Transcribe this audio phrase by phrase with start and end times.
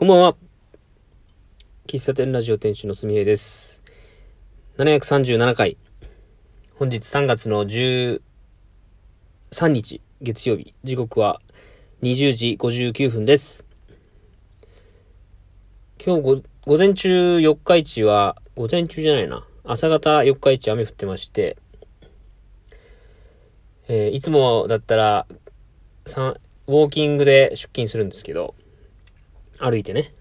[0.00, 0.34] こんばんは。
[1.86, 3.82] 喫茶店ラジオ店主のすみへいです。
[4.78, 5.76] 737回。
[6.76, 8.22] 本日3月の13
[9.68, 10.72] 日、月曜日。
[10.84, 11.42] 時刻は
[12.00, 13.66] 20時59分です。
[16.02, 16.22] 今日
[16.64, 19.46] 午前中四日市は、午前中じゃないな。
[19.64, 21.58] 朝方四日市雨降ってまして、
[23.86, 25.26] えーいつもだったら、
[26.06, 28.54] ウォーキングで出勤するんですけど、
[29.62, 30.14] 歩いてね。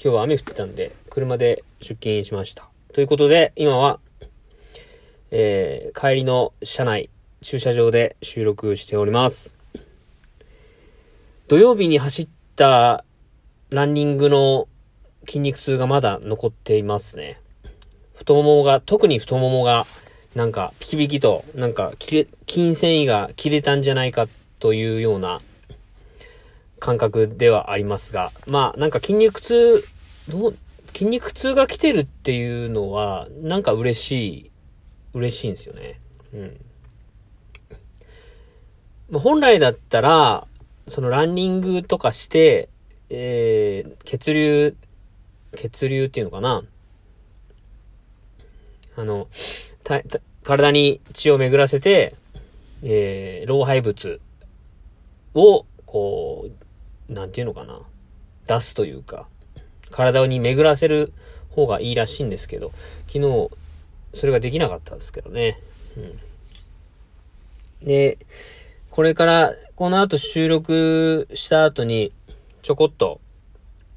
[0.00, 2.68] 今日は雨降ってたんで、車で出勤しました。
[2.92, 3.98] ということで、今は、
[5.32, 7.10] えー帰りの車内、
[7.42, 9.56] 駐車場で収録しております。
[11.48, 13.04] 土曜日に走った
[13.70, 14.68] ランニングの
[15.26, 17.40] 筋肉痛がまだ残っていますね。
[18.14, 19.86] 太ももが、特に太ももが、
[20.36, 24.28] なんか、ピキピキと、なんか、切れ、筋繊維が切れたんじゃないか
[24.60, 25.40] というような
[26.78, 29.84] 感覚ではありますが、まあ、なんか筋肉痛、
[30.28, 30.56] どう、
[30.92, 34.50] 筋肉痛が来てるっていうのは、なんか嬉しい、
[35.14, 36.00] 嬉しいんですよね。
[36.32, 36.60] うん。
[39.10, 40.46] まあ、本来だったら、
[40.88, 42.68] そのランニングとかして、
[43.10, 44.76] えー、血流、
[45.54, 46.62] 血流っていうのかな
[48.96, 49.28] あの、
[50.42, 52.14] 体に血を巡らせて、
[52.82, 54.20] えー、老廃物
[55.34, 56.57] を、こう、
[57.08, 57.80] なんていうのかな。
[58.46, 59.28] 出すというか、
[59.90, 61.12] 体に巡らせる
[61.50, 62.72] 方がいいらしいんですけど、
[63.06, 63.50] 昨日、
[64.14, 65.60] それができなかったんですけどね。
[65.96, 66.00] う
[67.84, 67.86] ん。
[67.86, 68.18] で、
[68.90, 72.12] これから、この後収録した後に、
[72.62, 73.20] ちょこっと、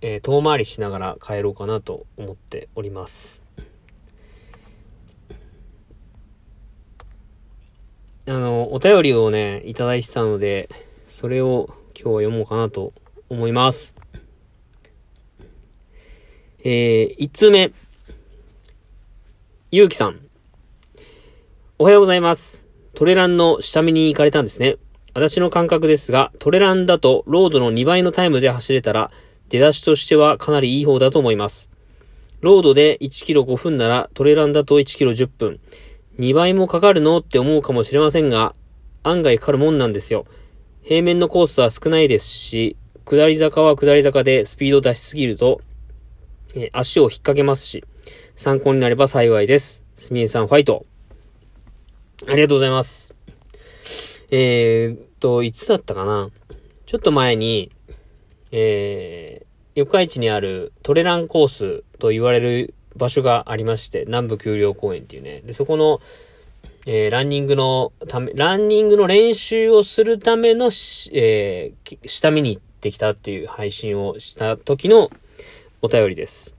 [0.00, 3.40] えー遠回りしながら帰ろうかなと思っております。
[8.26, 10.68] あの、お便りをね、いただいてたので、
[11.08, 12.92] それを今日は読もうかなと
[13.28, 13.94] 思います。
[16.64, 17.72] えー、1通目。
[19.70, 20.20] ゆうきさん。
[21.78, 22.64] おはようございます。
[22.94, 24.76] トレランの下見に行かれたんですね。
[25.14, 29.10] 私の感覚ですが、トレランだとロードの2倍のタイムで走れたら、
[29.48, 31.68] 出だしとしてはかなりいい方だと思います。
[32.40, 35.60] ロードで1キロ5分なら、トレランだと1キロ10分。
[36.18, 38.54] 2倍もかかるのって思うかもしれませんが、
[39.02, 40.26] 案外かかるもんなんですよ。
[40.82, 45.60] 平面のコースは少ないですし、下り坂は下り坂でスピード出しすぎると、
[46.54, 47.84] え足を引っ掛けますし、
[48.36, 49.82] 参考になれば幸いです。
[49.96, 50.84] すみえさんファイト。
[52.28, 53.14] ありがとうございます。
[54.30, 56.30] えーっと、いつだったかな？
[56.84, 57.70] ちょっと前に、
[58.50, 65.42] えー、四日市にあるトレランコースと言われる場所がありまして、南部丘陵公園っていうね。
[65.42, 66.00] で、そこの、
[66.84, 70.66] えーランニングのため、ランニングの練習をするための、
[71.12, 75.10] えー下見に行ってきたっていう配信をした時の
[75.80, 76.54] お便りです。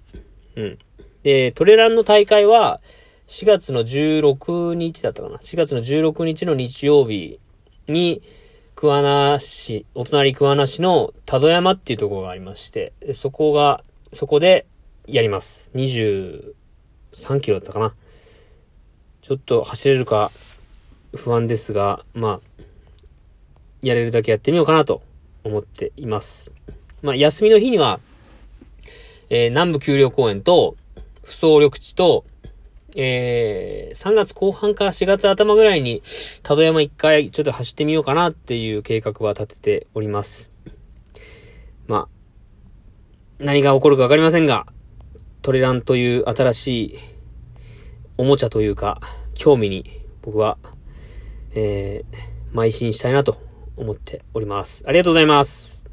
[0.55, 0.77] うん。
[1.23, 2.79] で、トレランの大会は、
[3.27, 7.39] 4月の16日だったかな ?4 月の16日の日曜日
[7.87, 8.21] に、
[8.75, 14.65] 桑名市、お隣桑名市の多度山っていうところがありまして、そこが、そこで
[15.05, 15.69] やります。
[15.73, 16.53] 23
[17.41, 17.93] キロだったかな
[19.23, 20.31] ちょっと走れるか
[21.15, 22.63] 不安ですが、まあ、
[23.81, 25.01] やれるだけやってみようかなと
[25.45, 26.51] 思っています。
[27.01, 28.01] まあ、休みの日には、
[29.29, 30.75] えー南部丘陵公園と、
[31.23, 32.25] 不走緑地と、
[32.97, 36.03] えー3月後半か4月頭ぐらいに、
[36.41, 40.49] 多度山一回ちょっと走ってみようかなっていう計画は立てております。
[41.87, 42.07] まあ、
[43.39, 44.65] 何が起こるかわかりませんが、
[45.41, 47.12] トレランという新しい
[48.17, 49.01] おもちゃというか、
[49.33, 50.57] 興味に僕は、
[51.55, 53.37] えー、邁進したいなと
[53.75, 54.83] 思っております。
[54.85, 55.85] ありがとうございます。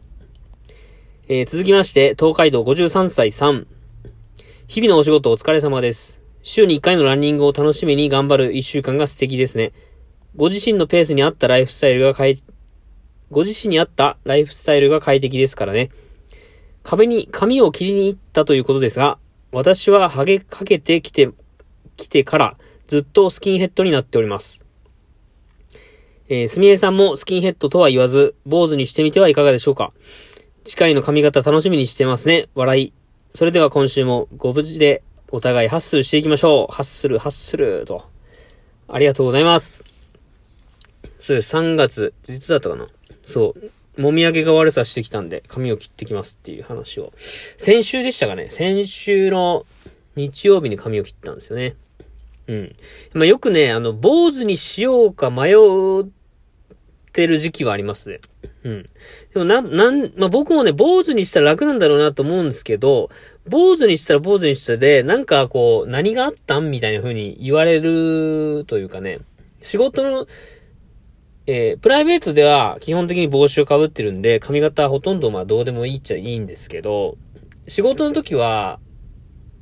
[1.29, 3.67] えー、続きまして、東海道53歳さん。
[4.67, 6.21] 日々のお仕事お疲れ様です。
[6.43, 9.73] 週に1回のランニングを楽しみに頑張る1週間が素敵ですね。
[10.37, 12.37] ご自身のペースに合ったライフスタイルが快、
[13.31, 15.91] ご自身に合ったライフスタイルが快適ですからね。
[16.83, 19.19] 壁に髪を切りに行ったということですが、
[19.53, 21.31] 私はハゲかけてきて、
[22.01, 22.57] 来てから
[22.87, 24.65] ずっとスキンヘッドになっております。
[26.29, 29.93] えー、すみえさんもスキンヘッドとは言わず、坊主にしてみてはいかがでしょうか？
[30.65, 32.49] 次回の髪型楽しみにしてますね。
[32.55, 32.93] 笑い。
[33.35, 36.75] それでは今週もご無事でお互いハッスルしていきましょう。
[36.75, 38.05] ハッスル、ハッスルと。
[38.89, 39.85] ありがとうございます。
[41.19, 41.55] そうです。
[41.57, 42.89] 3月、いつだったかな？
[43.25, 43.55] そ
[43.97, 44.01] う。
[44.01, 47.13] もみあげが悪さしてきたんで、髪を切ってきますっていう話を。
[47.17, 48.51] 先週でしたかね？
[48.51, 49.67] 先週の
[50.17, 51.77] 日曜日に髪を切ったんですよね。
[52.51, 52.73] うん。
[53.15, 56.11] まあ、よくね、あの、坊主にしようか迷う
[57.13, 58.21] てる時期はありますね。
[58.65, 58.83] うん。
[59.33, 63.09] でもな、なん、まあ、僕もね、坊主にしたら楽なんだろうなと思うんですけど、
[63.49, 69.21] 坊主にしたら坊主にしたで、なんかこう、何があったんみたいな風に言われるというかね、
[69.63, 70.27] 仕事の、
[71.47, 77.17] えー、プライベートでは基本的に帽子をかぶってるんで、髪型はほとんどまあどうでもいいっちゃいいんですけど、
[77.69, 78.81] 仕事の時は、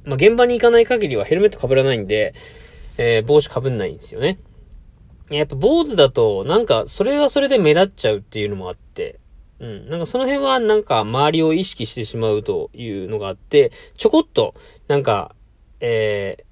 [0.04, 2.34] まあ現場に行かない限りはヘルメット被らないんで、
[2.98, 4.38] えー、帽子被んないんですよね。
[5.30, 9.20] やっぱ坊主だと、なんか、それはそれで目立っちゃうっていうのもあって、
[9.60, 9.88] うん。
[9.88, 14.54] なんかその辺はなんか周りを意識してしまうというのがあって、ちょこっと、
[14.88, 15.34] なんか、
[15.80, 16.44] えー、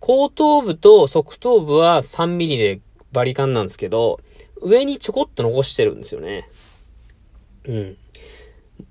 [0.00, 2.80] 後頭部と側頭部は3ミリで
[3.12, 4.20] バリカンなんですけど、
[4.60, 6.48] 上にちょこっと残してるんですよね。
[7.64, 7.96] うん。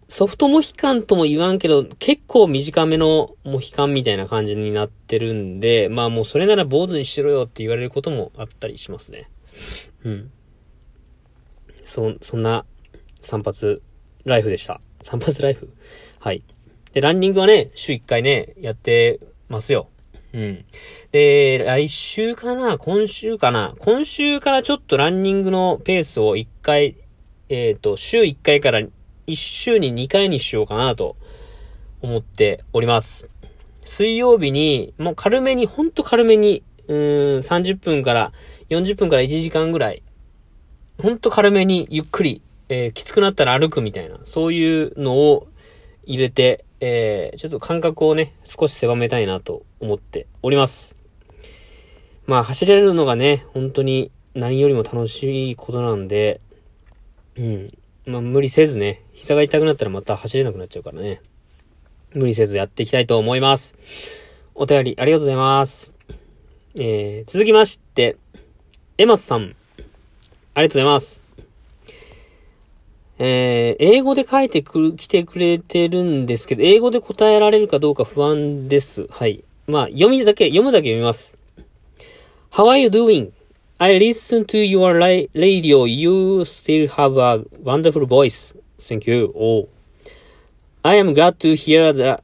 [0.09, 9.29] ソフトモヒカンとも言わんけど、結構短めのモヒカンみたいな感じになってるんで、まあもうそれなら坊主にしろよって言われることもあったりしますね。
[10.03, 10.31] うん。
[11.85, 12.65] そ、そんな
[13.21, 13.81] 散髪
[14.25, 14.81] ライフでした。
[15.03, 15.71] 散髪ライフ？
[16.19, 16.43] はい。
[16.91, 19.89] で、ランニングはね、週1回ね、やってますよ。
[20.33, 20.65] うん。
[21.11, 22.79] で、来週かな？
[22.79, 23.75] 今週かな？
[23.77, 26.95] 今週からちょっとランニングのペースを1回、
[27.47, 28.81] えっ、ー、と、週1回から
[29.29, 31.15] 1週に2回にしようかなと
[32.01, 33.29] 思っております。
[33.83, 36.97] 水曜日に、もう軽めに、ほんと軽めに、うん、
[37.39, 38.31] 30分から
[38.69, 40.03] 40分から1時間ぐらい、
[41.01, 45.47] ほんと軽めにゆっくり、えー、きつくなったら歩くみたいな、そういうのを
[46.03, 50.95] 入れて、えー、ちょっと感覚をね、少し狭めたいなと思っております。
[52.25, 56.41] まあ、走れるのがね、本当に何よりも楽しいことなんで、
[57.37, 57.67] うん、
[58.09, 61.21] まあ、無理せずね、膝が痛くなったらまた走れなくなっちゃうからね。
[62.15, 63.75] 無理せずやっていきたいと思います。
[64.55, 65.93] お便りありがとうございます。
[66.73, 68.15] えー、続きまして、
[68.97, 69.41] エマスさん。
[69.41, 71.21] ありがとうございます。
[73.19, 79.05] えー、英語で書いてくる、来てくれてるんですけど、英語で答えられるかどうか不安です。
[79.11, 79.43] はい。
[79.67, 81.37] まあ、読みだけ、読むだけ読みます。
[82.51, 83.29] How are you doing?
[83.81, 85.85] I listen to your radio.
[85.85, 88.53] You still have a wonderful voice.
[88.77, 89.33] Thank you.
[89.33, 89.69] Oh.
[90.83, 92.19] I am glad to hear the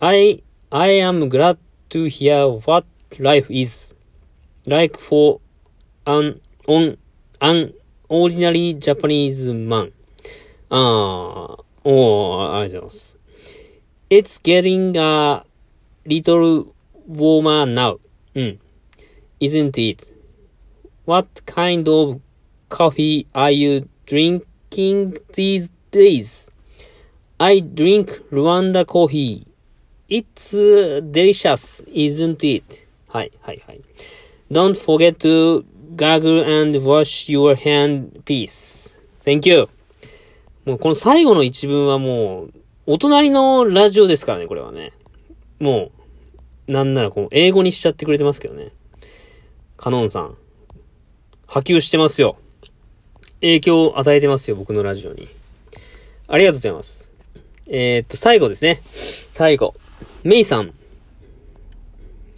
[0.00, 0.42] I
[0.72, 1.58] I am glad
[1.90, 2.84] to hear what
[3.20, 3.94] life is
[4.66, 5.40] like for
[6.04, 6.96] an on
[7.40, 7.74] an
[8.08, 9.92] ordinary Japanese man.
[10.68, 11.54] Ah,
[11.84, 13.14] oh, I don't.
[14.10, 15.44] It's getting a
[16.04, 16.74] little
[17.06, 18.00] warmer now.
[18.34, 18.58] Mm.
[19.38, 20.10] Isn't it?
[21.08, 22.20] What kind of
[22.68, 26.50] coffee are you drinking these days?
[27.40, 29.46] I drink Rwanda coffee.
[30.10, 32.86] It's delicious, isn't it?
[33.08, 33.80] はい、はい、はい。
[34.50, 35.64] Don't forget to
[35.96, 38.94] gargle and wash your hand, please.
[39.24, 39.66] Thank you.
[40.66, 42.52] もうこの最後の一文はもう、
[42.84, 44.92] お隣のラジオですからね、これはね。
[45.58, 45.90] も
[46.68, 48.72] う、なんならこう、英語にしちゃってくれてますけどね。
[49.78, 50.36] カノンさん。
[51.48, 52.36] 波及してますよ。
[53.40, 55.28] 影響を与えてますよ、僕のラジオに。
[56.28, 57.10] ありがとうございます。
[57.66, 58.82] えー、っと、最後ですね。
[59.32, 59.74] 最後。
[60.24, 60.74] メイさん。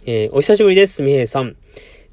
[0.05, 1.57] えー、お久しぶりです、ミヘイさん。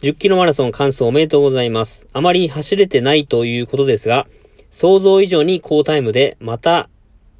[0.02, 2.08] 10キロマラソン完走おめでとうございます。
[2.12, 4.26] あまり走れてないということですが、
[4.72, 6.88] 想像以上に高タイムで、また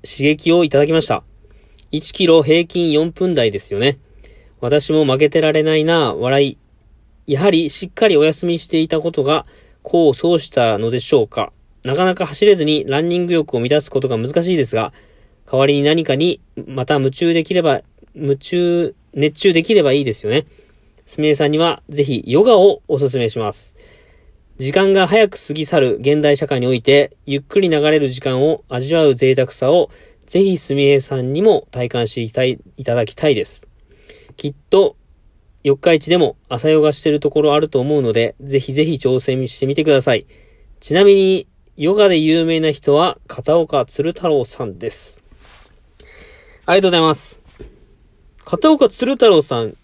[0.05, 1.25] 刺激をいただきました。
[1.91, 3.99] 1キロ平均4分台ですよね。
[4.61, 6.59] 私も負けてられないな、笑い。
[7.29, 9.45] やはりしっかりお休みしていたことが
[9.85, 11.53] 功を奏したのでしょうか。
[11.85, 14.95] なかなか走れずにランニング欲を満たすことが難しいですが、
[15.45, 17.83] 代わりに何かにまた夢中できれば、
[18.15, 20.47] 夢中、熱中できればいいですよね。
[21.05, 23.75] すみれさんにはぜひヨガをお勧めします。
[24.57, 29.91] 時間が早く過ぎ去る現代社会において、ゆっくり流れる時間を味わう贅沢さを、
[30.25, 33.69] ぜひすみれさんにも体感していただきたいです。
[34.39, 34.97] きっと
[35.65, 40.27] 四日市でも朝ヨガしてるところあると思うので、ぜひぜひ挑戦してみてください。
[40.81, 41.47] ちなみに、
[41.77, 45.23] ヨガで有名な人は片岡鶴太郎さんです。
[46.67, 47.43] ありがとうございます。
[48.45, 49.77] 片岡鶴太郎さん、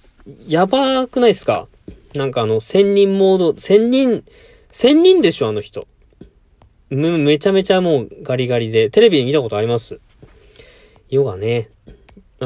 [0.46, 1.68] やばくないですか？
[2.14, 4.24] なんかあの、千人モード、千人、
[4.70, 5.86] 千人でしょあの人。
[6.90, 10.00] め、めちゃめちゃもうガリガリで、テレビで見たことあります。
[11.10, 11.68] ヨガね。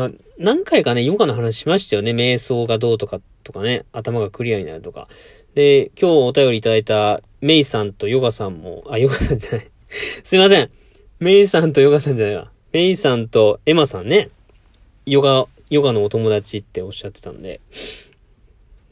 [0.04, 2.12] あ何回かね、ヨガの話しましたよね。
[2.12, 5.08] 瞑想がどうとか、とかね、頭がクリアになるとか。
[5.54, 9.66] で、今日お便りいただいたメイさんとヨガさんも、あ、ヨガさんじゃない
[10.24, 10.70] すいません。
[11.18, 12.50] メイさんとヨガさんじゃないわ。
[12.72, 14.30] メイさんとエマさんね。
[15.06, 17.60] ヨガ、ヨガのお友達っておっしゃってたんで。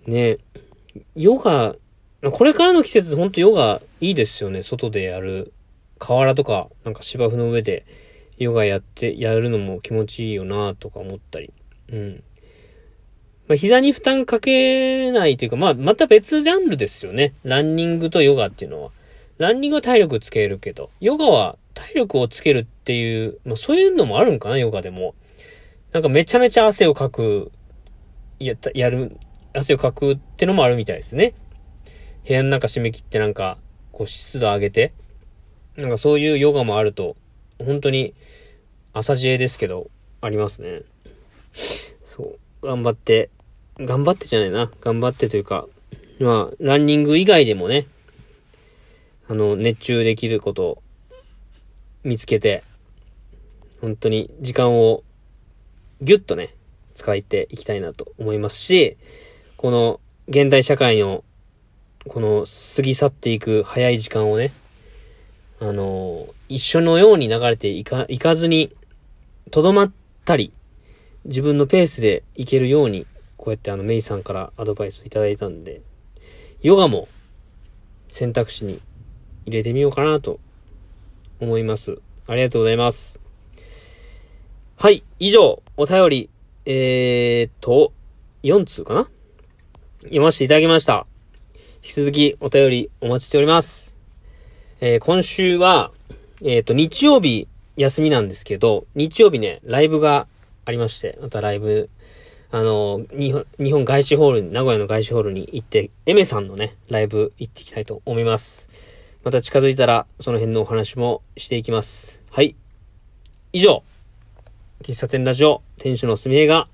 [0.06, 0.38] ね、
[1.14, 1.76] ヨガ、
[2.30, 4.62] これからの季節、ほんとヨガいいですよね。
[4.62, 5.52] 外でやる。
[5.98, 7.84] 河原とか、なんか芝生の上で
[8.38, 11.52] ヨガやって、やるのも気持ちいいよなとか思ったり。
[11.92, 12.22] うん。
[13.48, 17.32] まあ、膝に負担かけないというか、まあ、また別ジャンルですよね。
[17.44, 18.90] ランニングとヨガっていうのは。
[19.38, 25.14] ランニングは体力つけるけど、ヨガは体力をつけるっていう、まあ、そういうのもあるんかな、ヨガでも。
[25.92, 27.52] なんかめちゃめちゃ汗をかく、
[28.38, 29.16] やった、やる、
[29.54, 31.34] 汗をかくってのもあるみたいですね。
[32.26, 33.58] 部屋の中締め切ってなんか、
[33.92, 34.92] こう湿度上げて、
[35.76, 37.16] なんかそういうヨガもあると、
[37.58, 38.14] 本当に、
[38.92, 40.82] 朝知恵ですけど、ありますね。
[42.04, 42.66] そう。
[42.66, 43.30] 頑張って、
[43.78, 44.70] 頑張ってじゃないな。
[44.80, 45.66] 頑張ってというか、
[46.18, 47.86] まあ、ランニング以外でもね、
[49.28, 50.82] あの、熱中できることを
[52.04, 52.62] 見つけて、
[53.80, 55.02] 本当に時間を
[56.00, 56.54] ギュッとね、
[56.94, 58.96] 使っていきたいなと思いますし、
[59.56, 61.24] この現代社会の
[62.08, 62.46] この
[62.76, 64.52] 過ぎ去っていく早い時間をね、
[65.60, 68.74] あの、一緒のように流れていか、いかずに、
[69.50, 69.92] とどまっ
[70.24, 70.52] たり、
[71.24, 75.80] 自分のペースでいけるように、こうやってあの、メイさんからアドバイスいただいたんで、
[76.62, 77.08] ヨガも
[78.08, 78.80] 選択肢に
[79.46, 80.40] 入れてみようかなと
[81.40, 81.98] 思います。
[82.26, 83.20] ありがとうございます。
[84.76, 86.30] はい、以上、お便り、
[86.66, 87.92] えーと、
[88.42, 89.08] 4通かな？
[90.02, 91.06] 読ませていただきました。
[91.76, 93.85] 引き続きお便りお待ちしております。
[94.80, 95.90] えー、今週は、
[96.42, 100.26] えっ、ー、と、日曜日休みなんですけど、日曜日ね、ライブが
[100.66, 101.88] ありまして、またライブ、
[102.50, 108.68] あの、日本、日本外資ホールに、名古屋の外資ホールに行って、エメさんのね、ライブ行っていきたいと思います。
[109.24, 112.20] また近づいたら、その辺のお話もしていきます。
[112.30, 112.54] はい。
[113.54, 113.82] 以上、
[114.82, 116.68] 喫茶店ラジオ、店主のすみえが、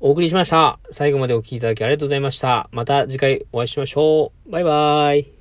[0.00, 0.78] お送りしました。
[0.90, 2.68] 最後までお聴きいただきありがとうございました。
[2.72, 4.50] また次回お会いしましょう。
[4.50, 5.37] バイバーイ。